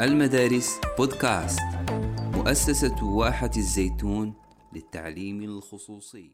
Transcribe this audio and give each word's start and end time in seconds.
المدارس 0.00 0.80
بودكاست 0.98 1.60
مؤسسة 2.18 3.04
واحة 3.04 3.50
الزيتون 3.56 4.34
للتعليم 4.72 5.42
الخصوصي. 5.42 6.30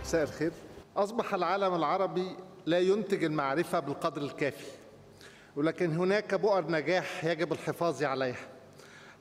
مساء 0.00 0.22
الخير. 0.22 0.52
أصبح 0.96 1.34
العالم 1.34 1.74
العربي 1.74 2.36
لا 2.66 2.78
ينتج 2.78 3.24
المعرفة 3.24 3.80
بالقدر 3.80 4.22
الكافي 4.22 4.66
ولكن 5.56 5.96
هناك 5.96 6.34
بؤر 6.34 6.70
نجاح 6.70 7.24
يجب 7.24 7.52
الحفاظ 7.52 8.02
عليها. 8.02 8.48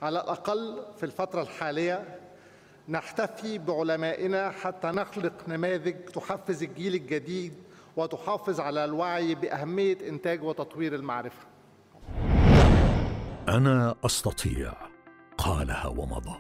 على 0.02 0.22
الأقل 0.22 0.86
في 0.98 1.04
الفترة 1.04 1.42
الحالية 1.42 2.20
نحتفي 2.90 3.58
بعلمائنا 3.58 4.52
حتى 4.52 4.88
نخلق 4.88 5.34
نماذج 5.48 5.96
تحفز 5.96 6.64
الجيل 6.64 6.96
الجديد 6.96 7.54
وتحافظ 7.96 8.60
على 8.60 8.86
الوعي 8.86 9.36
بأهمية 9.36 9.98
إنتاج 10.10 10.44
وتطوير 10.44 10.96
المعرفة. 10.96 11.57
أنا 13.48 13.96
أستطيع 14.06 14.74
قالها 15.38 15.88
ومضى. 15.88 16.40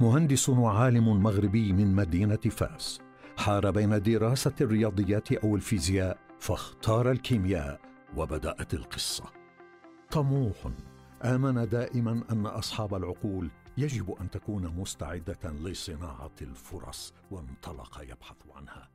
مهندس 0.00 0.48
وعالم 0.48 1.22
مغربي 1.22 1.72
من 1.72 1.94
مدينة 1.94 2.36
فاس 2.36 3.00
حار 3.38 3.70
بين 3.70 4.02
دراسة 4.02 4.54
الرياضيات 4.60 5.32
أو 5.32 5.56
الفيزياء 5.56 6.18
فاختار 6.40 7.10
الكيمياء 7.10 7.80
وبدأت 8.16 8.74
القصة. 8.74 9.24
طموح. 10.10 10.56
آمن 11.24 11.68
دائما 11.68 12.24
أن 12.32 12.46
أصحاب 12.46 12.94
العقول 12.94 13.50
يجب 13.76 14.14
أن 14.20 14.30
تكون 14.30 14.66
مستعدة 14.66 15.50
لصناعة 15.50 16.36
الفرص 16.42 17.14
وانطلق 17.30 18.02
يبحث 18.02 18.36
عنها. 18.54 18.90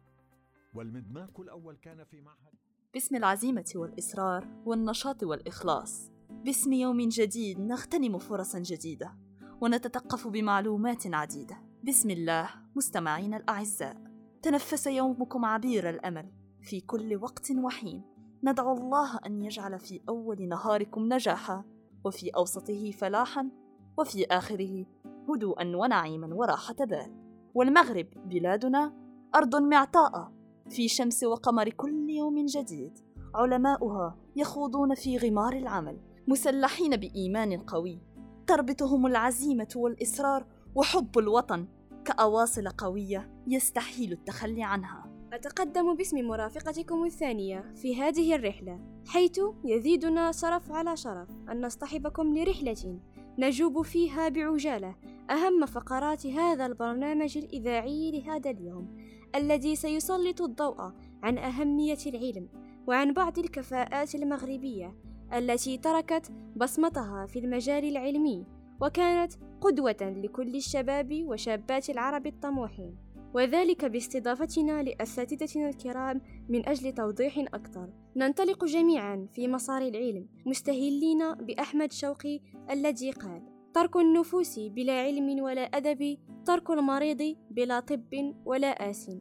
والمدماك 0.73 1.39
الأول 1.39 1.77
كان 1.81 2.03
في 2.03 2.21
معهد 2.21 2.55
باسم 2.93 3.15
العزيمة 3.15 3.71
والإصرار 3.75 4.47
والنشاط 4.65 5.23
والإخلاص. 5.23 6.14
باسم 6.29 6.73
يوم 6.73 7.09
جديد 7.09 7.59
نغتنم 7.59 8.17
فرصا 8.17 8.59
جديدة 8.59 9.15
ونتثقف 9.61 10.27
بمعلومات 10.27 11.13
عديدة. 11.13 11.57
بسم 11.83 12.09
الله 12.09 12.49
مستمعينا 12.75 13.37
الأعزاء 13.37 13.97
تنفس 14.41 14.87
يومكم 14.87 15.45
عبير 15.45 15.89
الأمل. 15.89 16.31
في 16.61 16.81
كل 16.81 17.15
وقت 17.15 17.51
وحين 17.51 18.03
ندعو 18.43 18.73
الله 18.73 19.17
أن 19.25 19.41
يجعل 19.41 19.79
في 19.79 20.01
أول 20.09 20.47
نهاركم 20.47 21.13
نجاحا 21.13 21.63
وفي 22.05 22.29
أوسطه 22.29 22.91
فلاحا 22.91 23.49
وفي 23.97 24.25
آخره 24.25 24.85
هدوءا 25.29 25.75
ونعيما 25.75 26.35
وراحة 26.35 26.75
بال. 26.79 27.15
والمغرب 27.53 28.07
بلادنا 28.25 28.93
أرض 29.35 29.55
معطاءة 29.55 30.33
في 30.69 30.87
شمس 30.87 31.23
وقمر 31.23 31.69
كل 31.69 32.09
يوم 32.09 32.45
جديد 32.45 32.99
علماؤها 33.35 34.17
يخوضون 34.35 34.95
في 34.95 35.17
غمار 35.17 35.53
العمل. 35.53 36.14
مسلحين 36.27 36.95
بإيمان 36.95 37.57
قوي. 37.57 37.99
تربطهم 38.47 39.05
العزيمة 39.05 39.73
والإصرار 39.75 40.45
وحب 40.75 41.19
الوطن 41.19 41.67
كأواصل 42.05 42.67
قوية 42.67 43.31
يستحيل 43.47 44.11
التخلي 44.11 44.63
عنها. 44.63 45.15
أتقدم 45.33 45.95
باسم 45.95 46.27
مرافقتكم 46.27 47.05
الثانية 47.05 47.73
في 47.75 48.01
هذه 48.01 48.35
الرحلة 48.35 48.79
حيث 49.07 49.39
يزيدنا 49.65 50.31
شرف 50.31 50.71
على 50.71 50.97
شرف 50.97 51.29
أن 51.51 51.65
نصطحبكم 51.65 52.37
لرحلة 52.37 52.99
نجوب 53.39 53.81
فيها 53.81 54.29
بعجالة 54.29 54.95
أهم 55.29 55.65
فقرات 55.65 56.27
هذا 56.27 56.65
البرنامج 56.65 57.37
الإذاعي 57.37 58.11
لهذا 58.11 58.49
اليوم 58.49 58.97
الذي 59.35 59.75
سيسلط 59.75 60.41
الضوء 60.41 60.91
عن 61.23 61.37
أهمية 61.37 61.97
العلم 62.07 62.49
وعن 62.87 63.13
بعض 63.13 63.39
الكفاءات 63.39 64.15
المغربية 64.15 64.95
التي 65.33 65.77
تركت 65.77 66.31
بصمتها 66.55 67.25
في 67.25 67.39
المجال 67.39 67.85
العلمي 67.85 68.45
وكانت 68.81 69.33
قدوة 69.61 69.97
لكل 70.01 70.55
الشباب 70.55 71.23
وشابات 71.27 71.89
العرب 71.89 72.27
الطموحين. 72.27 72.95
وذلك 73.33 73.85
باستضافتنا 73.85 74.83
لأساتذتنا 74.83 75.69
الكرام 75.69 76.21
من 76.49 76.69
أجل 76.69 76.93
توضيح 76.93 77.37
أكثر. 77.37 77.89
ننطلق 78.15 78.65
جميعا 78.65 79.27
في 79.33 79.47
مسار 79.47 79.81
العلم 79.81 80.27
مستهلين 80.45 81.33
بأحمد 81.33 81.91
شوقي 81.91 82.39
الذي 82.69 83.11
قال 83.11 83.41
ترك 83.73 83.95
النفوس 83.97 84.59
بلا 84.59 85.01
علم 85.01 85.39
ولا 85.39 85.61
أدب 85.61 86.17
ترك 86.45 86.69
المريض 86.69 87.35
بلا 87.51 87.79
طب 87.79 88.33
ولا 88.45 88.89
آس 88.89 89.11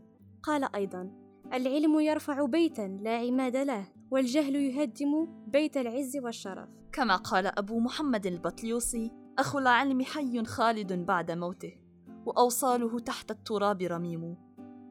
قال 0.42 0.74
أيضا 0.74 1.10
العلم 1.52 2.00
يرفع 2.00 2.44
بيتا 2.44 2.98
لا 3.02 3.16
عماد 3.16 3.56
له. 3.56 3.93
والجهل 4.10 4.56
يهدم 4.56 5.26
بيت 5.46 5.76
العز 5.76 6.16
والشرف. 6.16 6.68
كما 6.92 7.16
قال 7.16 7.46
أبو 7.46 7.80
محمد 7.80 8.26
البطليوسي 8.26 9.10
أخو 9.38 9.58
العلم 9.58 10.02
حي 10.02 10.44
خالد 10.44 10.92
بعد 10.92 11.30
موته 11.30 11.72
وأوصاله 12.26 12.98
تحت 12.98 13.30
التراب 13.30 13.82
رميم. 13.82 14.36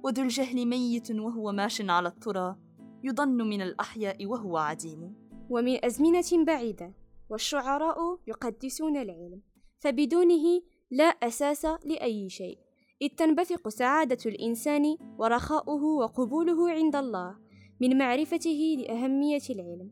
وذو 0.03 0.23
الجهل 0.23 0.65
ميت 0.65 1.11
وهو 1.11 1.51
ماش 1.51 1.81
على 1.81 2.09
الترى 2.09 2.55
يضن 3.03 3.37
من 3.37 3.61
الأحياء 3.61 4.25
وهو 4.25 4.57
عديم. 4.57 5.15
ومن 5.49 5.85
أزمنة 5.85 6.45
بعيدة 6.45 6.93
والشعراء 7.29 8.19
يقدسون 8.27 8.97
العلم 8.97 9.41
فبدونه 9.79 10.61
لا 10.91 11.03
أساس 11.03 11.65
لأي 11.65 12.29
شيء 12.29 12.59
إذ 13.01 13.07
تنبثق 13.07 13.69
سعادة 13.69 14.17
الإنسان 14.25 14.97
ورخاؤه 15.17 15.83
وقبوله 15.83 16.71
عند 16.71 16.95
الله. 16.95 17.42
من 17.81 17.97
معرفته 17.97 18.75
لأهمية 18.79 19.41
العلم 19.49 19.91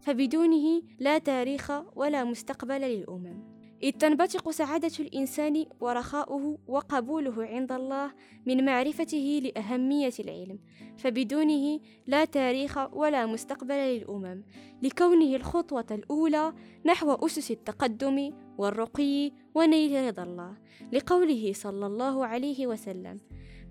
فبدونه 0.00 0.82
لا 0.98 1.18
تاريخ 1.18 1.72
ولا 1.96 2.24
مستقبل 2.24 2.80
للأمم. 2.80 3.58
إذ 3.82 3.90
تنبثق 3.90 4.50
سعادة 4.50 4.90
الإنسان 5.00 5.66
ورخاؤه 5.80 6.58
وقبوله 6.68 7.44
عند 7.44 7.72
الله 7.72 8.12
من 8.46 8.64
معرفته 8.64 9.40
لأهمية 9.44 10.12
العلم 10.20 10.58
فبدونه 10.96 11.80
لا 12.06 12.24
تاريخ 12.24 12.78
ولا 12.92 13.26
مستقبل 13.26 13.74
للأمم. 13.74 14.44
لكونه 14.82 15.36
الخطوة 15.36 15.86
الأولى 15.90 16.52
نحو 16.86 17.12
أسس 17.12 17.50
التقدم 17.50 18.32
والرقي 18.58 19.32
ونيل 19.54 20.06
رضا 20.06 20.22
الله 20.22 20.56
لقوله 20.92 21.52
صلى 21.52 21.86
الله 21.86 22.26
عليه 22.26 22.66
وسلم 22.66 23.20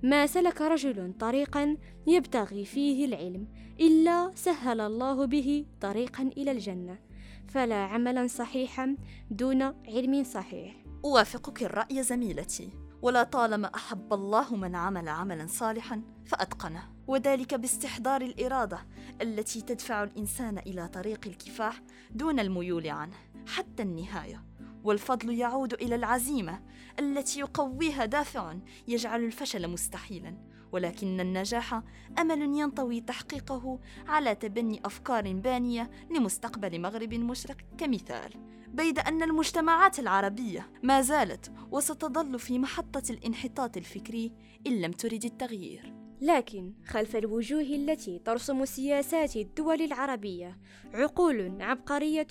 ما 0.04 0.28
سلك 0.28 0.62
رجل 0.62 1.14
طريقا 1.20 1.78
يبتغي 2.08 2.66
فيه 2.66 3.06
العلم 3.06 3.48
إلا 3.80 4.32
سهل 4.36 4.82
الله 4.82 5.26
به 5.26 5.66
طريقا 5.82 6.24
إلى 6.24 6.52
الجنة 6.52 7.00
فلا 7.48 7.76
عملا 7.76 8.28
صحيحا 8.28 8.98
دون 9.32 9.62
علم 9.62 10.24
صحيح. 10.24 10.76
أوافقك 11.06 11.64
الرأي 11.64 12.04
زميلتي 12.04 12.70
ولا 13.02 13.24
طالما 13.24 13.76
أحب 13.76 14.14
الله 14.14 14.56
من 14.56 14.76
عمل 14.76 15.10
عملا 15.10 15.48
صالحا 15.48 16.02
فأتقنه. 16.26 16.84
وذلك 17.08 17.54
باستحضار 17.54 18.22
الإرادة 18.22 18.80
التي 19.22 19.62
تدفع 19.62 20.04
الإنسان 20.04 20.58
إلى 20.58 20.88
طريق 20.88 21.28
الكفاح 21.28 21.82
دون 22.12 22.40
الميول 22.40 22.88
عنه 22.88 23.16
حتى 23.48 23.84
النهاية. 23.84 24.44
والفضل 24.88 25.34
يعود 25.34 25.74
إلى 25.74 25.96
العزيمة 25.96 26.62
التي 27.00 27.40
يقويها 27.40 28.06
دافع 28.06 28.56
يجعل 28.88 29.24
الفشل 29.24 29.68
مستحيلا. 29.68 30.38
ولكن 30.72 31.20
النجاح 31.20 31.82
أمل 32.20 32.42
ينطوي 32.42 33.02
تحقيقه 33.02 33.80
على 34.08 34.36
تبني 34.36 34.82
أفكار 34.86 35.34
بانية 35.34 35.90
لمستقبل 36.12 36.82
مغرب 36.82 37.14
مشرق 37.14 37.58
كمثال. 37.78 38.34
بيد 38.68 39.00
أن 39.00 39.24
المجتمعات 39.24 40.00
العربية 40.00 40.72
ما 40.84 41.02
زالت 41.02 41.52
وستظل 41.72 42.40
في 42.40 42.60
محطة 42.60 43.04
الانحطاط 43.10 43.78
الفكري 43.78 44.32
إن 44.68 44.82
لم 44.82 44.92
ترد 44.92 45.26
التغيير. 45.26 46.07
لكن 46.22 46.74
خلف 46.86 47.16
الوجوه 47.16 47.62
التي 47.62 48.20
ترسم 48.20 48.66
سياسات 48.66 49.36
الدول 49.36 49.82
العربية 49.82 50.58
عقول 50.94 51.62
عبقرية 51.62 52.28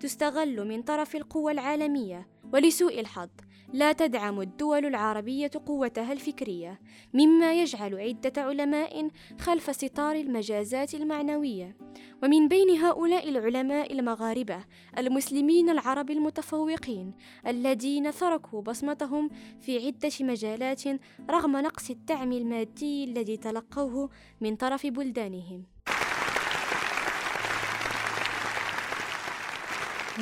تستغل 0.00 0.68
من 0.68 0.82
طرف 0.82 1.16
القوى 1.16 1.52
العالمية 1.52 2.26
ولسوء 2.52 3.00
الحظ. 3.00 3.28
لا 3.72 3.92
تدعم 3.92 4.40
الدول 4.40 4.86
العربية 4.86 5.50
قوتها 5.66 6.12
الفكرية 6.12 6.80
مما 7.14 7.52
يجعل 7.52 8.00
عدة 8.00 8.42
علماء 8.42 9.08
خلف 9.40 9.76
ستار 9.76 10.16
المجازات 10.16 10.94
المعنوية. 10.94 11.76
ومن 12.22 12.48
بين 12.48 12.70
هؤلاء 12.70 13.28
العلماء 13.28 13.92
المغاربة 13.92 14.64
المسلمين 14.98 15.70
العرب 15.70 16.10
المتفوقين 16.10 17.14
الذين 17.46 18.12
تركوا 18.12 18.62
بصمتهم 18.62 19.30
في 19.60 19.86
عدة 19.86 20.12
مجالات 20.20 20.82
رغم 21.30 21.56
نقص 21.56 21.90
الدعم 21.90 22.32
المادي 22.32 23.04
الذي 23.04 23.36
تلقوه 23.36 24.10
من 24.40 24.56
طرف 24.56 24.86
بلدانهم. 24.86 25.64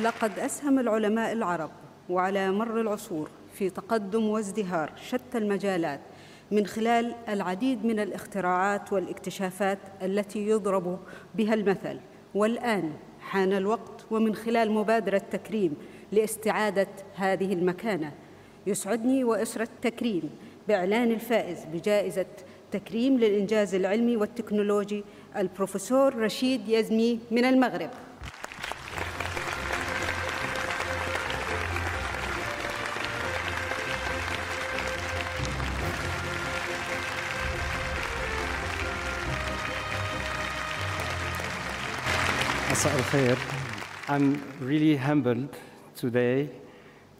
لقد 0.01 0.39
أسهم 0.39 0.79
العلماء 0.79 1.33
العرب 1.33 1.86
وعلى 2.09 2.51
مر 2.51 2.81
العصور 2.81 3.29
في 3.53 3.69
تقدم 3.69 4.23
وازدهار 4.23 4.91
شتى 5.07 5.37
المجالات 5.37 5.99
من 6.51 6.65
خلال 6.65 7.15
العديد 7.29 7.85
من 7.85 7.99
الاختراعات 7.99 8.93
والاكتشافات 8.93 9.79
التي 10.01 10.47
يضرب 10.47 10.99
بها 11.35 11.53
المثل. 11.53 11.99
والآن 12.35 12.91
حان 13.19 13.53
الوقت 13.53 14.05
ومن 14.11 14.35
خلال 14.35 14.71
مبادرة 14.71 15.17
تكريم 15.17 15.73
لاستعادة 16.11 16.87
هذه 17.15 17.53
المكانة 17.53 18.11
يسعدني 18.67 19.23
وأسرة 19.23 19.67
تكريم 19.81 20.29
بإعلان 20.67 21.11
الفائز 21.11 21.65
بجائزة 21.73 22.25
تكريم 22.71 23.17
للإنجاز 23.17 23.75
العلمي 23.75 24.17
والتكنولوجي 24.17 25.03
البروفيسور 25.37 26.15
رشيد 26.15 26.69
يزمي 26.69 27.19
من 27.31 27.45
المغرب. 27.45 27.89
مساء 42.76 42.98
الخير. 42.98 43.36
I'm 44.08 44.42
really 44.60 44.96
humbled 44.96 45.56
today 45.94 46.48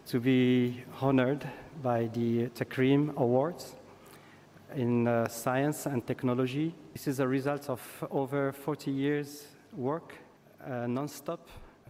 to 0.07 0.21
be 0.21 0.83
honored 1.01 1.49
by 1.83 2.09
the 2.13 2.49
Takrim 2.49 3.15
Awards 3.17 3.77
in 4.75 5.07
uh, 5.07 5.29
science 5.29 5.87
and 5.87 6.07
technology. 6.07 6.75
This 6.93 7.07
is 7.07 7.21
a 7.21 7.29
result 7.29 7.71
of 7.71 7.81
over 8.11 8.53
40 8.53 8.91
years 8.91 9.47
work 9.77 10.15
uh, 10.65 10.87
non-stop 10.87 11.49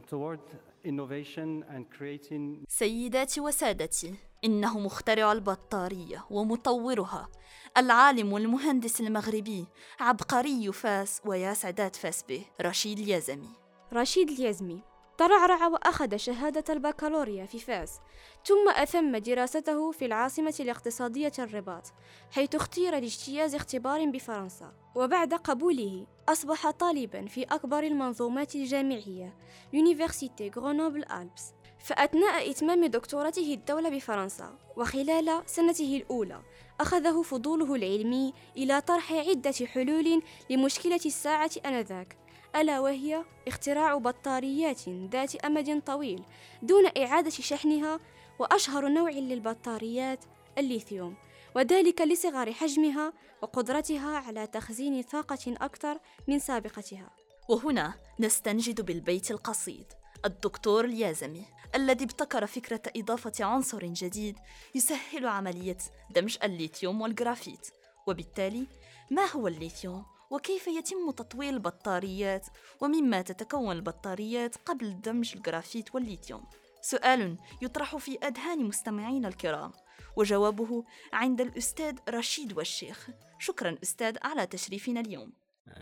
toward 0.08 0.40
innovation 0.84 1.64
and 1.74 1.88
creating 1.90 2.64
سيداتي 2.68 3.40
وسادتي 3.40 4.14
إنه 4.43 4.79
مخترع 4.79 5.31
البطارية 5.31 6.25
ومطورها. 6.29 7.29
العالم 7.77 8.33
والمهندس 8.33 9.01
المغربي 9.01 9.67
عبقري 9.99 10.71
فاس 10.71 11.21
ويا 11.25 11.53
سعدات 11.53 11.95
فاس 11.95 12.23
به 12.23 12.45
رشيد 12.61 12.99
اليزمي 12.99 13.49
رشيد 13.93 14.29
اليزمي 14.29 14.81
ترعرع 15.17 15.67
وأخذ 15.67 16.17
شهادة 16.17 16.73
البكالوريا 16.73 17.45
في 17.45 17.59
فاس 17.59 17.99
ثم 18.45 18.69
أتم 18.69 19.17
دراسته 19.17 19.91
في 19.91 20.05
العاصمة 20.05 20.55
الاقتصادية 20.59 21.31
الرباط 21.39 21.93
حيث 22.31 22.55
اختير 22.55 22.91
لاجتياز 22.91 23.55
اختبار 23.55 24.05
بفرنسا. 24.05 24.73
وبعد 24.95 25.33
قبوله 25.33 26.07
أصبح 26.29 26.71
طالبا 26.71 27.25
في 27.25 27.43
أكبر 27.43 27.83
المنظومات 27.83 28.55
الجامعية 28.55 29.37
université 29.73 30.51
Grenoble 30.55 31.05
Alpes 31.11 31.53
فأثناء 31.79 32.51
إتمام 32.51 32.85
دكتورته 32.85 33.53
الدولة 33.53 33.89
بفرنسا 33.89 34.59
وخلال 34.77 35.43
سنته 35.45 35.97
الأولى 35.97 36.41
أخذه 36.79 37.21
فضوله 37.21 37.75
العلمي 37.75 38.33
إلى 38.57 38.81
طرح 38.81 39.13
عدة 39.13 39.53
حلول 39.65 40.21
لمشكلة 40.49 40.99
الساعة 41.05 41.51
آنذاك 41.65 42.17
ألا 42.55 42.79
وهي 42.79 43.23
اختراع 43.47 43.97
بطاريات 43.97 44.89
ذات 44.89 45.35
أمد 45.35 45.81
طويل 45.81 46.23
دون 46.61 46.85
إعادة 46.97 47.29
شحنها 47.29 47.99
وأشهر 48.39 48.87
نوع 48.87 49.09
للبطاريات 49.09 50.25
الليثيوم 50.57 51.15
وذلك 51.55 52.01
لصغر 52.01 52.53
حجمها 52.53 53.13
وقدرتها 53.41 54.17
على 54.17 54.47
تخزين 54.47 55.01
طاقة 55.01 55.55
أكثر 55.61 55.99
من 56.27 56.39
سابقتها. 56.39 57.09
وهنا 57.49 57.93
نستنجد 58.19 58.81
بالبيت 58.81 59.31
القصيد 59.31 59.85
الدكتور 60.25 60.85
اليازمي. 60.85 61.45
الذي 61.75 62.05
ابتكر 62.05 62.45
فكرة 62.45 62.81
إضافة 62.97 63.45
عنصر 63.45 63.85
جديد 63.85 64.35
يسهل 64.75 65.27
عملية 65.27 65.77
دمج 66.09 66.37
الليثيوم 66.43 67.01
والجرافيت. 67.01 67.67
وبالتالي 68.07 68.67
ما 69.11 69.25
هو 69.31 69.47
الليثيوم؟ 69.47 70.05
وكيف 70.31 70.67
يتم 70.67 71.11
تطوير 71.11 71.53
البطاريات؟ 71.53 72.47
ومما 72.81 73.21
تتكون 73.21 73.75
البطاريات 73.75 74.55
قبل 74.55 75.01
دمج 75.01 75.33
الجرافيت 75.35 75.95
والليثيوم؟ 75.95 76.43
سؤال 76.81 77.37
يطرح 77.61 77.95
في 77.95 78.17
أذهان 78.17 78.65
مستمعينا 78.65 79.27
الكرام 79.27 79.71
وجوابه 80.15 80.83
عند 81.13 81.41
الأستاذ 81.41 81.95
رشيد 82.09 82.57
والشيخ. 82.57 83.09
شكرا 83.39 83.77
أستاذ 83.83 84.17
على 84.23 84.45
تشريفنا 84.45 84.99
اليوم. 84.99 85.33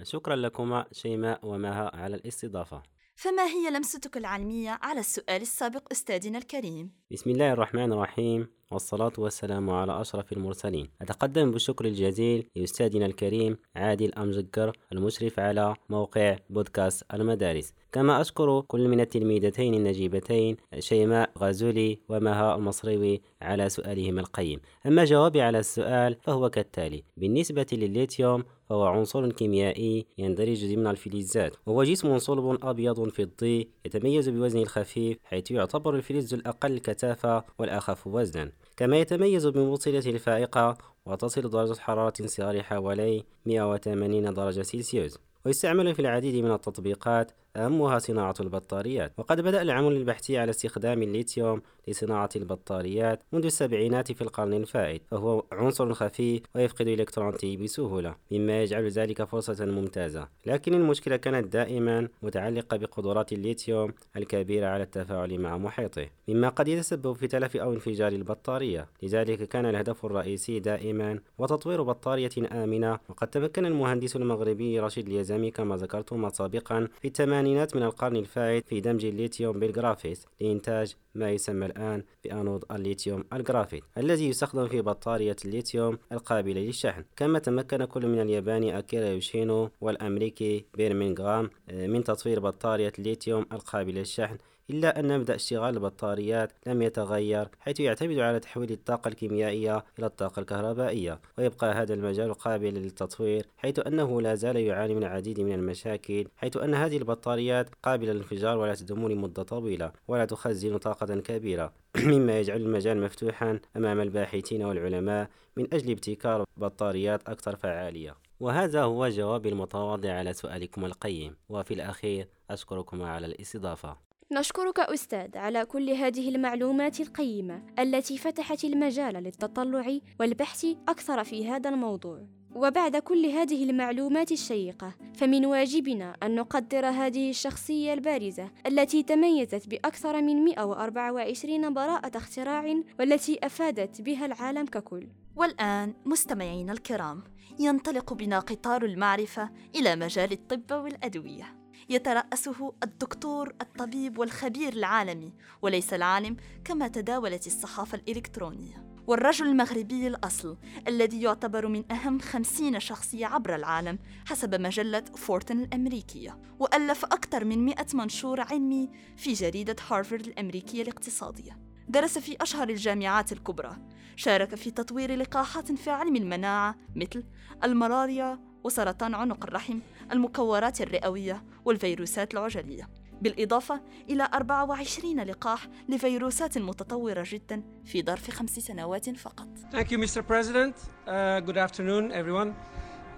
شكرا 0.03 0.35
لكما 0.35 0.85
شيماء 0.91 1.45
ومها 1.45 1.95
على 1.95 2.15
الاستضافة. 2.15 2.83
فما 3.15 3.45
هي 3.45 3.69
لمستك 3.69 4.17
العلمية 4.17 4.79
على 4.81 4.99
السؤال 4.99 5.41
السابق 5.41 5.87
أستاذنا 5.91 6.37
الكريم؟ 6.37 6.91
بسم 7.11 7.29
الله 7.29 7.51
الرحمن 7.53 7.93
الرحيم 7.93 8.47
والصلاة 8.71 9.11
والسلام 9.17 9.69
على 9.69 10.01
أشرف 10.01 10.33
المرسلين. 10.33 10.87
أتقدم 11.01 11.51
بالشكر 11.51 11.85
الجزيل 11.85 12.47
لأستاذنا 12.55 13.05
الكريم 13.05 13.57
عادل 13.75 14.13
أمجكر 14.13 14.77
المشرف 14.91 15.39
على 15.39 15.75
موقع 15.89 16.37
بودكاست 16.49 17.03
المدارس. 17.13 17.73
كما 17.91 18.21
أشكر 18.21 18.61
كل 18.61 18.87
من 18.87 18.99
التلميذتين 18.99 19.73
النجيبتين 19.73 20.57
شيماء 20.79 21.31
غازولي 21.39 21.99
ومها 22.09 22.55
المصريوي 22.55 23.21
على 23.41 23.69
سؤالهم 23.69 24.19
القيم. 24.19 24.59
أما 24.85 25.05
جوابي 25.05 25.41
على 25.41 25.59
السؤال 25.59 26.17
فهو 26.21 26.49
كالتالي 26.49 27.03
بالنسبة 27.17 27.65
للليثيوم 27.71 28.43
فهو 28.69 28.85
عنصر 28.85 29.31
كيميائي 29.31 30.05
يندرج 30.17 30.75
ضمن 30.75 30.87
الفلزات 30.87 31.55
وهو 31.65 31.83
جسم 31.83 32.17
صلب 32.19 32.65
أبيض 32.65 33.09
فضي 33.09 33.69
يتميز 33.85 34.29
بوزنه 34.29 34.61
الخفيف 34.61 35.17
حيث 35.23 35.51
يعتبر 35.51 35.95
الفلز 35.95 36.33
الأقل 36.33 36.79
كثافة 36.79 37.43
والأخف 37.59 38.07
وزنا. 38.07 38.51
كما 38.77 38.97
يتميز 38.97 39.47
بموصلته 39.47 40.09
الفائقة 40.09 40.77
وتصل 41.05 41.49
درجة 41.49 41.79
حرارة 41.79 42.13
انصهار 42.21 42.63
حوالي 42.63 43.23
180 43.45 44.33
درجة 44.33 44.61
سلسيوس 44.61 45.19
ويستعمل 45.45 45.95
في 45.95 46.01
العديد 46.01 46.43
من 46.43 46.51
التطبيقات 46.51 47.31
أهمها 47.55 47.99
صناعة 47.99 48.35
البطاريات. 48.39 49.11
وقد 49.17 49.41
بدأ 49.41 49.61
العمل 49.61 49.91
البحثي 49.91 50.37
على 50.37 50.49
استخدام 50.49 51.03
الليثيوم 51.03 51.61
لصناعة 51.87 52.29
البطاريات 52.35 53.19
منذ 53.33 53.45
السبعينات 53.45 54.11
في 54.11 54.21
القرن 54.21 54.53
الفائت 54.53 55.01
فهو 55.11 55.43
عنصر 55.51 55.93
خفيف 55.93 56.41
ويفقد 56.55 56.87
إلكترونته 56.87 57.57
بسهولة 57.57 58.15
مما 58.31 58.63
يجعل 58.63 58.89
ذلك 58.89 59.23
فرصة 59.23 59.65
ممتازة. 59.65 60.27
لكن 60.45 60.73
المشكلة 60.73 61.15
كانت 61.15 61.53
دائما 61.53 62.07
متعلقة 62.23 62.77
بقدرات 62.77 63.33
الليثيوم 63.33 63.93
الكبيرة 64.17 64.67
على 64.67 64.83
التفاعل 64.83 65.39
مع 65.39 65.57
محيطه 65.57 66.05
مما 66.27 66.49
قد 66.49 66.67
يتسبب 66.67 67.13
في 67.13 67.27
تلف 67.27 67.57
أو 67.57 67.73
انفجار 67.73 68.11
البطارية. 68.11 68.87
لذلك 69.03 69.47
كان 69.47 69.65
الهدف 69.65 70.05
الرئيسي 70.05 70.59
دائما 70.59 71.19
وتطوير 71.37 71.83
بطارية 71.83 72.29
آمنة 72.51 72.99
وقد 73.09 73.27
تمكن 73.27 73.65
المهندس 73.65 74.15
المغربي 74.15 74.79
رشيد 74.79 75.07
اليزامي 75.07 75.51
كما 75.51 75.75
ذكرتم 75.75 76.29
سابقا 76.29 76.87
في 77.01 77.09
الثمانينات 77.45 77.75
من 77.75 77.83
القرن 77.83 78.15
الفائت 78.15 78.67
في 78.67 78.81
دمج 78.81 79.05
الليثيوم 79.05 79.59
بالجرافيت 79.59 80.19
لإنتاج 80.41 80.95
ما 81.15 81.31
يسمى 81.31 81.65
الآن 81.65 82.03
بأنود 82.23 82.63
الليثيوم 82.71 83.23
الجرافيت 83.33 83.83
الذي 83.97 84.29
يستخدم 84.29 84.67
في 84.67 84.81
بطارية 84.81 85.35
الليثيوم 85.45 85.97
القابلة 86.11 86.61
للشحن. 86.61 87.03
كما 87.15 87.39
تمكن 87.39 87.85
كل 87.85 88.07
من 88.07 88.21
الياباني 88.21 88.77
أكيرا 88.77 89.05
يوشينو 89.05 89.69
والأمريكي 89.81 90.65
بيرمنغهام 90.73 91.49
آه، 91.69 91.87
من 91.87 92.03
تطوير 92.03 92.39
بطارية 92.39 92.93
الليثيوم 92.99 93.45
القابلة 93.51 93.99
للشحن. 93.99 94.37
إلا 94.69 94.99
أن 94.99 95.19
مبدأ 95.19 95.35
اشتغال 95.35 95.73
البطاريات 95.73 96.51
لم 96.67 96.81
يتغير 96.81 97.47
حيث 97.59 97.79
يعتمد 97.79 98.19
على 98.19 98.39
تحويل 98.39 98.71
الطاقة 98.71 99.07
الكيميائية 99.07 99.85
إلى 99.99 100.05
الطاقة 100.05 100.39
الكهربائية 100.39 101.19
ويبقى 101.37 101.73
هذا 101.73 101.93
المجال 101.93 102.33
قابلا 102.33 102.79
للتطوير 102.79 103.45
حيث 103.57 103.79
أنه 103.87 104.21
لا 104.21 104.35
زال 104.35 104.57
يعاني 104.57 104.95
من 104.95 105.03
العديد 105.03 105.39
من 105.41 105.53
المشاكل 105.53 106.27
حيث 106.37 106.57
أن 106.57 106.73
هذه 106.73 106.97
البطاريات 106.97 107.69
قابلة 107.83 108.13
للانفجار 108.13 108.57
ولا 108.57 108.75
تدوم 108.75 109.07
لمدة 109.07 109.43
طويلة 109.43 109.91
ولا 110.07 110.25
تخزن 110.25 110.77
طاقة 110.77 111.19
كبيرة. 111.19 111.73
مما 111.97 112.39
يجعل 112.39 112.61
المجال 112.61 113.01
مفتوحا 113.01 113.59
أمام 113.77 113.99
الباحثين 113.99 114.63
والعلماء 114.63 115.29
من 115.57 115.73
أجل 115.73 115.91
ابتكار 115.91 116.43
بطاريات 116.57 117.29
أكثر 117.29 117.55
فعالية. 117.55 118.15
وهذا 118.39 118.83
هو 118.83 119.09
جوابي 119.09 119.49
المتواضع 119.49 120.11
على 120.11 120.33
سؤالكم 120.33 120.85
القيم. 120.85 121.35
وفي 121.49 121.73
الأخير 121.73 122.27
أشكركم 122.49 123.01
على 123.01 123.25
الاستضافة. 123.25 124.04
نشكرك 124.31 124.79
أستاذ 124.79 125.37
على 125.37 125.65
كل 125.65 125.89
هذه 125.89 126.29
المعلومات 126.29 126.99
القيمة 126.99 127.63
التي 127.79 128.17
فتحت 128.17 128.63
المجال 128.63 129.13
للتطلع 129.13 129.99
والبحث 130.19 130.65
أكثر 130.89 131.23
في 131.23 131.49
هذا 131.49 131.69
الموضوع. 131.69 132.27
وبعد 132.55 132.97
كل 132.97 133.25
هذه 133.25 133.69
المعلومات 133.69 134.31
الشيقة 134.31 134.95
فمن 135.13 135.45
واجبنا 135.45 136.15
أن 136.23 136.35
نقدر 136.35 136.85
هذه 136.85 137.29
الشخصية 137.29 137.93
البارزة 137.93 138.51
التي 138.67 139.03
تميزت 139.03 139.67
بأكثر 139.67 140.21
من 140.21 140.45
124 140.45 141.73
براءة 141.73 142.17
اختراع 142.17 142.75
والتي 142.99 143.39
أفادت 143.43 144.01
بها 144.01 144.25
العالم 144.25 144.65
ككل 144.65 145.07
والآن 145.35 145.93
مستمعينا 146.05 146.71
الكرام 146.71 147.23
ينطلق 147.59 148.13
بنا 148.13 148.39
قطار 148.39 148.85
المعرفة 148.85 149.49
إلى 149.75 149.95
مجال 149.95 150.31
الطب 150.31 150.71
والأدوية 150.71 151.64
يترأسه 151.89 152.73
الدكتور 152.83 153.53
الطبيب 153.61 154.17
والخبير 154.17 154.73
العالمي 154.73 155.33
وليس 155.61 155.93
العالم 155.93 156.37
كما 156.65 156.87
تداولت 156.87 157.47
الصحافة 157.47 157.97
الإلكترونية. 157.97 158.85
والرجل 159.07 159.47
المغربي 159.47 160.07
الأصل 160.07 160.57
الذي 160.87 161.21
يعتبر 161.21 161.67
من 161.67 161.91
أهم 161.91 162.19
خمسين 162.19 162.79
شخصية 162.79 163.25
عبر 163.25 163.55
العالم 163.55 163.99
حسب 164.25 164.61
مجلة 164.61 165.03
فورتن 165.15 165.59
الأمريكية 165.59 166.39
وألف 166.59 167.05
أكثر 167.05 167.45
من 167.45 167.65
مئة 167.65 167.85
منشور 167.93 168.41
علمي 168.41 168.89
في 169.17 169.33
جريدة 169.33 169.75
هارفارد 169.89 170.27
الأمريكية 170.27 170.81
الاقتصادية. 170.81 171.57
درس 171.87 172.17
في 172.17 172.37
أشهر 172.41 172.69
الجامعات 172.69 173.31
الكبرى. 173.31 173.77
شارك 174.15 174.55
في 174.55 174.71
تطوير 174.71 175.15
لقاحات 175.15 175.71
في 175.71 175.89
علم 175.89 176.15
المناعة 176.15 176.75
مثل 176.95 177.23
الملاريا 177.63 178.39
وسرطان 178.63 179.13
عنق 179.13 179.43
الرحم 179.43 179.79
المكورات 180.11 180.81
الرئوية 180.81 181.43
والفيروسات 181.65 182.33
العجلية 182.33 182.89
بالإضافة 183.21 183.81
إلى 184.09 184.29
24 184.33 185.19
لقاح 185.19 185.67
لفيروسات 185.89 186.57
متطورة 186.57 187.23
جدا 187.27 187.63
في 187.85 188.03
ظرف 188.03 188.31
خمس 188.31 188.59
سنوات 188.59 189.09
فقط 189.09 189.47
Thank 189.71 189.91
you, 189.91 189.97
Mr. 189.97 190.21
President. 190.21 190.75
Uh, 191.07 191.39
good 191.39 191.57
afternoon, 191.57 192.11
everyone. 192.11 192.53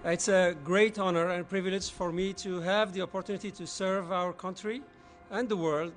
It's 0.05 0.27
a 0.29 0.55
great 0.63 0.99
honor 0.99 1.27
and 1.29 1.47
privilege 1.49 1.89
for 1.91 2.11
me 2.11 2.33
to 2.45 2.61
have 2.61 2.93
the 2.93 3.01
opportunity 3.01 3.51
to 3.51 3.65
serve 3.65 4.11
our 4.11 4.31
country 4.33 4.81
and 5.31 5.49
the 5.49 5.57
world 5.57 5.93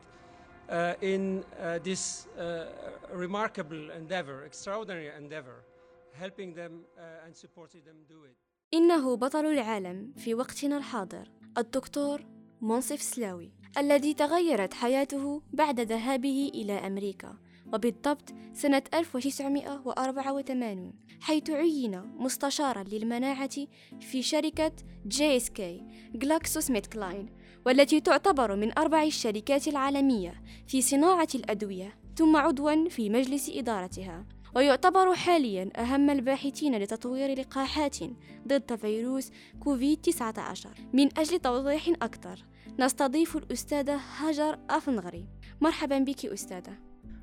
uh, 0.70 0.94
in 1.00 1.44
uh, 1.60 1.78
this 1.82 2.26
uh, 2.38 2.66
remarkable 3.12 3.90
endeavor, 3.90 4.44
extraordinary 4.44 5.10
endeavor, 5.16 5.64
helping 6.12 6.54
them 6.54 6.72
uh, 6.98 7.24
and 7.26 7.36
supporting 7.36 7.82
them 7.84 7.96
do 8.08 8.24
it. 8.24 8.36
إنه 8.74 9.16
بطل 9.16 9.46
العالم 9.46 10.12
في 10.16 10.34
وقتنا 10.34 10.76
الحاضر 10.76 11.30
الدكتور 11.58 12.26
منصف 12.60 13.02
سلاوي 13.02 13.52
الذي 13.78 14.14
تغيرت 14.14 14.74
حياته 14.74 15.42
بعد 15.52 15.80
ذهابه 15.80 16.50
إلى 16.54 16.72
أمريكا 16.72 17.36
وبالضبط 17.72 18.34
سنة 18.52 18.82
1984 18.94 20.92
حيث 21.20 21.50
عين 21.50 22.02
مستشارا 22.18 22.82
للمناعة 22.82 23.66
في 24.00 24.22
شركة 24.22 24.72
GSK 25.06 25.84
كلاين 26.92 27.28
والتي 27.66 28.00
تعتبر 28.00 28.56
من 28.56 28.78
أربع 28.78 29.02
الشركات 29.02 29.68
العالمية 29.68 30.42
في 30.66 30.82
صناعة 30.82 31.28
الأدوية 31.34 31.98
ثم 32.16 32.36
عضوا 32.36 32.88
في 32.88 33.10
مجلس 33.10 33.48
إدارتها. 33.48 34.26
ويعتبر 34.54 35.14
حاليا 35.14 35.70
أهم 35.76 36.10
الباحثين 36.10 36.78
لتطوير 36.78 37.38
لقاحات 37.38 37.96
ضد 38.48 38.74
فيروس 38.74 39.30
كوفيد-19 39.60 40.66
من 40.92 41.18
أجل 41.18 41.38
توضيح 41.38 41.88
أكثر 42.02 42.44
نستضيف 42.78 43.36
الأستاذة 43.36 44.00
هاجر 44.18 44.58
أفنغري. 44.70 45.26
مرحبا 45.60 45.98
بك 45.98 46.26
أستاذة. 46.26 46.72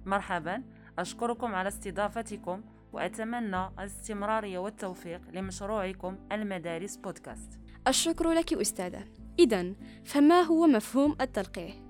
مرحبا. 0.05 0.63
أشكركم 0.99 1.55
على 1.55 1.67
استضافتكم 1.67 2.63
وأتمنى 2.93 3.67
الاستمرارية 3.79 4.57
والتوفيق 4.57 5.21
لمشروعكم 5.33 6.17
المدارس 6.31 6.97
بودكاست. 6.97 7.59
الشكر 7.87 8.31
لك 8.31 8.53
أستاذة. 8.53 9.03
إذا 9.39 9.73
فما 10.05 10.41
هو 10.41 10.67
مفهوم 10.67 11.15
التلقيح؟ 11.21 11.86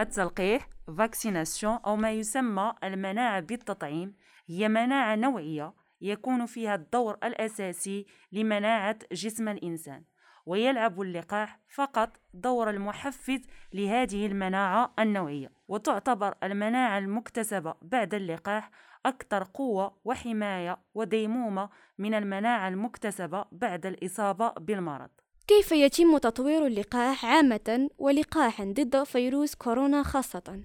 التلقيح 0.00 0.68
فاكسيناسيون 0.98 1.78
أو 1.86 1.96
ما 1.96 2.12
يسمى 2.12 2.72
المناعة 2.84 3.40
بالتطعيم 3.40 4.14
هي 4.46 4.68
مناعة 4.68 5.16
نوعية 5.16 5.72
يكون 6.00 6.46
فيها 6.46 6.74
الدور 6.74 7.18
الأساسي 7.24 8.06
لمناعة 8.32 8.98
جسم 9.12 9.48
الإنسان 9.48 10.04
ويلعب 10.46 11.00
اللقاح 11.00 11.60
فقط 11.68 12.20
دور 12.34 12.70
المحفز 12.70 13.40
لهذه 13.72 14.26
المناعة 14.26 14.94
النوعية 14.98 15.50
وتعتبر 15.68 16.34
المناعة 16.42 16.98
المكتسبة 16.98 17.74
بعد 17.82 18.14
اللقاح 18.14 18.70
أكثر 19.06 19.44
قوة 19.54 19.96
وحماية 20.04 20.78
وديمومة 20.94 21.68
من 21.98 22.14
المناعة 22.14 22.68
المكتسبة 22.68 23.44
بعد 23.52 23.86
الإصابة 23.86 24.48
بالمرض. 24.48 25.10
كيف 25.48 25.72
يتم 25.72 26.18
تطوير 26.18 26.66
اللقاح 26.66 27.24
عامة 27.24 27.90
ولقاح 27.98 28.62
ضد 28.62 29.02
فيروس 29.02 29.54
كورونا 29.54 30.02
خاصة؟ 30.02 30.62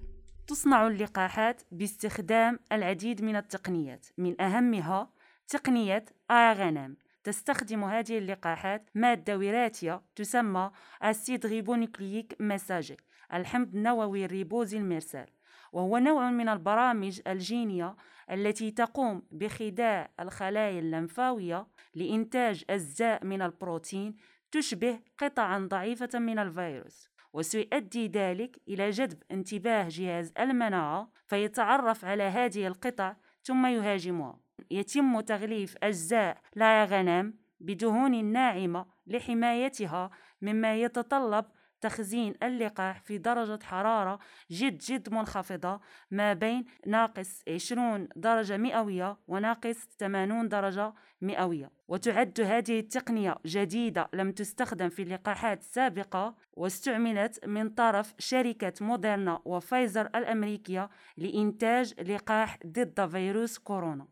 تصنع 0.47 0.87
اللقاحات 0.87 1.61
باستخدام 1.71 2.59
العديد 2.71 3.21
من 3.21 3.35
التقنيات 3.35 4.07
من 4.17 4.41
أهمها 4.41 5.09
تقنية 5.47 6.05
ARNm 6.31 6.97
تستخدم 7.23 7.83
هذه 7.83 8.17
اللقاحات 8.17 8.89
مادة 8.95 9.37
وراثية 9.37 10.01
تسمى 10.15 10.71
acide 11.01 11.45
ribonucléique 11.45 12.35
messager 12.39 12.97
الحمض 13.33 13.75
النووي 13.75 14.25
الريبوزي 14.25 14.77
المرسال 14.77 15.25
وهو 15.73 15.97
نوع 15.97 16.31
من 16.31 16.49
البرامج 16.49 17.21
الجينية 17.27 17.95
التي 18.31 18.71
تقوم 18.71 19.21
بخداع 19.31 20.09
الخلايا 20.19 20.79
اللمفاوية 20.79 21.67
لإنتاج 21.95 22.63
أجزاء 22.69 23.25
من 23.25 23.41
البروتين 23.41 24.15
تشبه 24.53 24.99
قطعا 25.17 25.67
ضعيفة 25.71 26.19
من 26.19 26.39
الفيروس 26.39 27.09
وسيؤدي 27.33 28.07
ذلك 28.07 28.57
إلى 28.67 28.89
جذب 28.89 29.23
انتباه 29.31 29.87
جهاز 29.89 30.33
المناعة 30.39 31.11
فيتعرف 31.27 32.05
على 32.05 32.23
هذه 32.23 32.67
القطع 32.67 33.15
ثم 33.43 33.65
يهاجمها. 33.65 34.39
يتم 34.71 35.19
تغليف 35.19 35.75
أجزاء 35.83 36.41
لا 36.55 36.85
غنم 36.85 37.33
بدهون 37.59 38.25
ناعمة 38.25 38.85
لحمايتها 39.07 40.09
مما 40.41 40.75
يتطلب 40.75 41.45
تخزين 41.83 42.33
اللقاح 42.43 43.01
في 43.01 43.17
درجة 43.17 43.59
حرارة 43.63 44.19
جد 44.51 44.77
جد 44.77 45.13
منخفضة 45.13 45.79
ما 46.11 46.33
بين 46.33 46.65
ناقص 46.87 47.43
20 47.47 48.07
درجة 48.15 48.57
مئوية 48.57 49.17
وناقص 49.27 49.87
80 49.99 50.49
درجة 50.49 50.93
مئوية. 51.21 51.71
وتعد 51.87 52.41
هذه 52.41 52.79
التقنية 52.79 53.35
جديدة 53.45 54.09
لم 54.13 54.31
تستخدم 54.31 54.89
في 54.89 55.01
اللقاحات 55.01 55.59
السابقة 55.59 56.35
واستعملت 56.53 57.45
من 57.47 57.69
طرف 57.69 58.13
شركة 58.17 58.73
موديرنا 58.81 59.41
وفايزر 59.45 60.05
الأمريكية 60.05 60.89
لإنتاج 61.17 62.01
لقاح 62.01 62.59
ضد 62.65 63.05
فيروس 63.05 63.57
كورونا. 63.57 64.07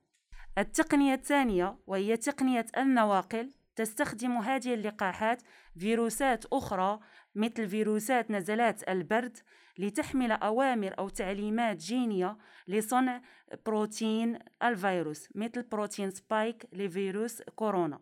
التقنية 0.57 1.13
الثانية 1.13 1.77
وهي 1.87 2.17
تقنية 2.17 2.65
النواقل 2.77 3.51
تستخدم 3.75 4.37
هذه 4.37 4.73
اللقاحات 4.73 5.41
فيروسات 5.77 6.45
أخرى 6.45 6.99
مثل 7.35 7.69
فيروسات 7.69 8.31
نزلات 8.31 8.89
البرد 8.89 9.37
لتحمل 9.77 10.31
أوامر 10.31 10.95
أو 10.99 11.09
تعليمات 11.09 11.77
جينية 11.77 12.37
لصنع 12.67 13.21
بروتين 13.65 14.39
الفيروس 14.63 15.29
مثل 15.35 15.61
بروتين 15.63 16.09
spike 16.09 16.65
لفيروس 16.73 17.41
كورونا. 17.41 17.99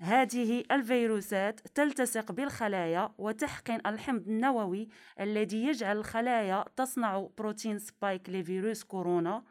هذه 0.00 0.64
الفيروسات 0.72 1.60
تلتصق 1.60 2.32
بالخلايا 2.32 3.14
وتحقن 3.18 3.80
الحمض 3.86 4.28
النووي 4.28 4.88
الذي 5.20 5.66
يجعل 5.66 5.96
الخلايا 5.96 6.64
تصنع 6.76 7.28
بروتين 7.38 7.78
spike 7.78 8.30
لفيروس 8.30 8.84
كورونا 8.84 9.44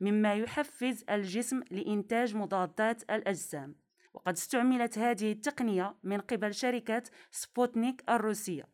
مما 0.00 0.34
يحفز 0.34 1.04
الجسم 1.10 1.60
لإنتاج 1.70 2.36
مضادات 2.36 3.02
الأجسام. 3.02 3.85
وقد 4.16 4.32
استعملت 4.32 4.98
هذه 4.98 5.32
التقنية 5.32 5.94
من 6.02 6.20
قبل 6.20 6.54
شركة 6.54 7.02
سبوتنيك 7.30 8.04
الروسية. 8.08 8.68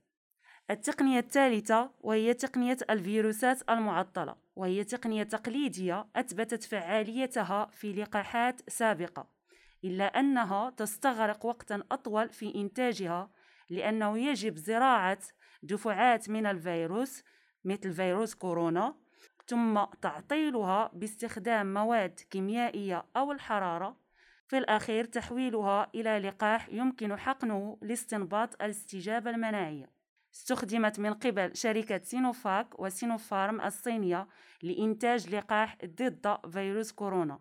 التقنية 0.71 1.19
الثالثة 1.19 1.91
وهي 2.01 2.35
تقنية 2.35 2.77
الفيروسات 2.91 3.71
المعطلة 3.71 4.37
وهي 4.57 4.85
تقنية 4.85 5.23
تقليدية 5.23 6.07
أثبتت 6.17 6.65
فعاليتها 6.65 7.67
في 7.67 7.93
لقاحات 7.93 8.71
سابقة 8.71 9.29
إلا 9.85 10.05
أنها 10.05 10.71
تستغرق 10.71 11.47
وقتا 11.47 11.83
أطول 11.93 12.29
في 12.29 12.55
إنتاجها 12.55 13.31
لأنه 13.71 14.19
يجب 14.19 14.57
زراعة 14.57 15.19
دفعات 15.63 16.29
من 16.29 16.47
الفيروس 16.47 17.25
مثل 17.65 17.93
فيروس 17.93 18.35
كورونا 18.35 18.95
ثم 19.47 19.85
تعطيلها 19.85 20.91
باستخدام 20.95 21.75
مواد 21.75 22.21
كيميائية 22.31 23.05
أو 23.17 23.33
الحرارة 23.33 24.02
في 24.53 24.59
الأخير 24.59 25.05
تحويلها 25.05 25.91
إلى 25.95 26.19
لقاح 26.19 26.69
يمكن 26.69 27.17
حقنه 27.17 27.79
لاستنباط 27.83 28.63
الاستجابة 28.63 29.31
المناعية. 29.31 29.91
استخدمت 30.35 31.01
من 31.01 31.15
قبل 31.15 31.57
شركة 31.57 32.01
سينوفاك 32.05 32.81
وسينوفارم 32.81 33.61
الصينية 33.61 34.29
لإنتاج 34.63 35.35
لقاح 35.35 35.77
ضد 35.85 36.39
فيروس 36.53 36.93
كورونا. 36.93 37.39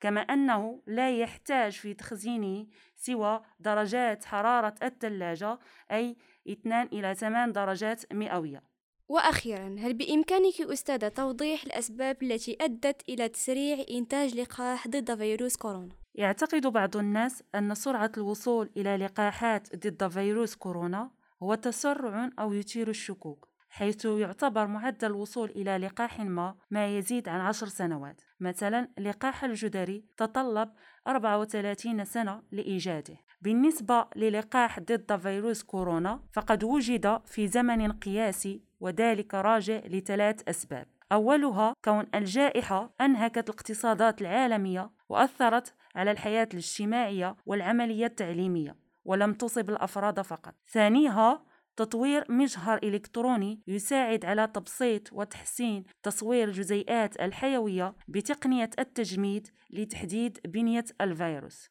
كما 0.00 0.20
أنه 0.20 0.82
لا 0.86 1.18
يحتاج 1.18 1.72
في 1.72 1.94
تخزينه 1.94 2.66
سوى 2.96 3.40
درجات 3.58 4.24
حرارة 4.24 4.74
الثلاجة 4.82 5.58
أي 5.92 6.16
2 6.48 6.86
إلى 6.86 7.14
8 7.14 7.52
درجات 7.52 8.12
مئوية. 8.12 8.62
وأخيرا 9.08 9.76
هل 9.78 9.94
بإمكانك 9.94 10.60
أستاذة 10.60 11.08
توضيح 11.08 11.62
الأسباب 11.64 12.22
التي 12.22 12.56
أدت 12.60 13.08
إلى 13.08 13.28
تسريع 13.28 13.84
إنتاج 13.90 14.34
لقاح 14.34 14.88
ضد 14.88 15.14
فيروس 15.14 15.56
كورونا؟ 15.56 15.99
يعتقد 16.14 16.66
بعض 16.66 16.96
الناس 16.96 17.42
أن 17.54 17.74
سرعة 17.74 18.12
الوصول 18.16 18.70
إلى 18.76 18.96
لقاحات 18.96 19.86
ضد 19.86 20.08
فيروس 20.08 20.54
كورونا 20.54 21.10
هو 21.42 21.54
تسرع 21.54 22.30
أو 22.38 22.52
يثير 22.52 22.88
الشكوك 22.88 23.50
حيث 23.70 24.04
يعتبر 24.04 24.66
معدل 24.66 25.06
الوصول 25.06 25.50
إلى 25.50 25.78
لقاح 25.78 26.20
ما 26.20 26.54
ما 26.70 26.98
يزيد 26.98 27.28
عن 27.28 27.40
عشر 27.40 27.66
سنوات. 27.66 28.20
مثلا 28.40 28.88
لقاح 28.98 29.44
الجدري 29.44 30.04
تطلب 30.16 30.70
34 31.06 32.04
سنة 32.04 32.42
لإيجاده. 32.52 33.16
بالنسبة 33.42 34.06
للقاح 34.16 34.80
ضد 34.80 35.16
فيروس 35.16 35.62
كورونا 35.62 36.22
فقد 36.32 36.64
وجد 36.64 37.20
في 37.26 37.48
زمن 37.48 37.92
قياسي 37.92 38.62
وذلك 38.80 39.34
راجع 39.34 39.80
لثلاث 39.86 40.48
أسباب. 40.48 40.86
أولها 41.12 41.74
كون 41.84 42.06
الجائحة 42.14 42.94
أنهكت 43.00 43.48
الاقتصادات 43.48 44.20
العالمية 44.20 44.90
وأثرت 45.08 45.74
على 45.94 46.10
الحياة 46.10 46.48
الاجتماعية 46.52 47.36
والعملية 47.46 48.06
التعليمية 48.06 48.76
ولم 49.04 49.34
تصب 49.34 49.70
الأفراد 49.70 50.20
فقط. 50.20 50.54
ثانيها 50.68 51.44
تطوير 51.76 52.24
مجهر 52.28 52.78
إلكتروني 52.82 53.62
يساعد 53.66 54.24
على 54.24 54.46
تبسيط 54.46 55.12
وتحسين 55.12 55.84
تصوير 56.02 56.48
الجزيئات 56.48 57.20
الحيوية 57.20 57.94
بتقنية 58.08 58.70
التجميد 58.78 59.48
لتحديد 59.70 60.38
بنية 60.44 60.84
الفيروس. 61.00 61.70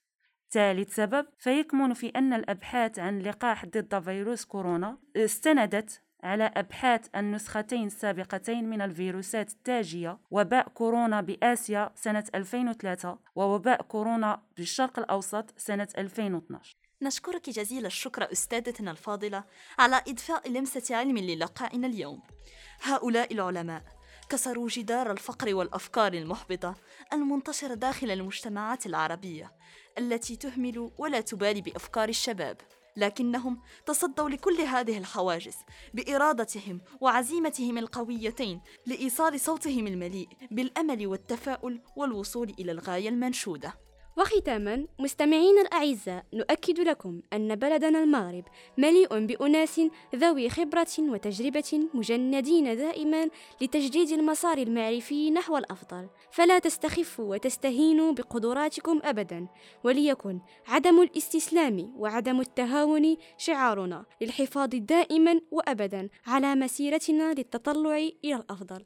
ثالث 0.51 0.95
سبب 0.95 1.25
فيكمن 1.37 1.93
في 1.93 2.07
أن 2.09 2.33
الأبحاث 2.33 2.99
عن 2.99 3.19
لقاح 3.19 3.65
ضد 3.65 3.99
فيروس 3.99 4.45
كورونا 4.45 4.97
استندت 5.15 6.01
على 6.23 6.51
أبحاث 6.55 7.07
النسختين 7.15 7.87
السابقتين 7.87 8.69
من 8.69 8.81
الفيروسات 8.81 9.49
التاجية 9.51 10.17
وباء 10.31 10.69
كورونا 10.69 11.21
بآسيا 11.21 11.91
سنة 11.95 12.23
2003 12.35 13.17
ووباء 13.35 13.81
كورونا 13.81 14.41
بالشرق 14.57 14.99
الأوسط 14.99 15.53
سنة 15.57 15.87
2012 15.97 16.75
نشكرك 17.01 17.49
جزيل 17.49 17.85
الشكر 17.85 18.31
أستاذتنا 18.31 18.91
الفاضلة 18.91 19.43
على 19.79 20.01
إضفاء 20.07 20.49
لمسة 20.51 20.95
علم 20.95 21.17
للقائنا 21.17 21.87
اليوم. 21.87 22.21
هؤلاء 22.81 23.33
العلماء 23.33 23.83
كسروا 24.29 24.69
جدار 24.69 25.11
الفقر 25.11 25.55
والأفكار 25.55 26.13
المحبطة 26.13 26.75
المنتشرة 27.13 27.73
داخل 27.73 28.11
المجتمعات 28.11 28.85
العربية 28.85 29.51
التي 29.97 30.35
تهمل 30.35 30.91
ولا 30.97 31.21
تبالي 31.21 31.61
بأفكار 31.61 32.09
الشباب. 32.09 32.57
لكنهم 32.99 33.61
تصدوا 33.85 34.29
لكل 34.29 34.61
هذه 34.61 34.97
الحواجز 34.97 35.55
بإرادتهم 35.93 36.81
وعزيمتهم 37.01 37.77
القويتين 37.77 38.61
لإيصال 38.85 39.39
صوتهم 39.39 39.87
المليء 39.87 40.27
بالأمل 40.51 41.07
والتفاؤل 41.07 41.81
والوصول 41.95 42.55
إلى 42.59 42.71
الغاية 42.71 43.09
المنشودة. 43.09 43.88
وختاما 44.19 44.85
مستمعين 44.99 45.59
الأعزاء 45.59 46.25
نؤكد 46.33 46.79
لكم 46.79 47.21
أن 47.33 47.55
بلدنا 47.55 48.03
المغرب 48.03 48.43
مليء 48.77 49.25
بأناس 49.25 49.81
ذوي 50.15 50.49
خبرة 50.49 50.87
وتجربة 50.99 51.89
مجندين 51.93 52.77
دائما 52.77 53.29
لتجديد 53.61 54.11
المسار 54.11 54.57
المعرفي 54.57 55.31
نحو 55.31 55.57
الأفضل. 55.57 56.07
فلا 56.31 56.59
تستخفوا 56.59 57.25
وتستهينوا 57.25 58.11
بقدراتكم 58.11 58.99
أبدا 59.03 59.47
وليكن 59.83 60.39
عدم 60.67 61.01
الاستسلام 61.01 61.93
وعدم 61.97 62.39
التهاون 62.39 63.17
شعارنا 63.37 64.05
للحفاظ 64.21 64.69
دائما 64.69 65.41
وأبدا 65.51 66.09
على 66.27 66.55
مسيرتنا 66.55 67.33
للتطلع 67.33 67.97
إلى 67.97 68.35
الأفضل. 68.35 68.85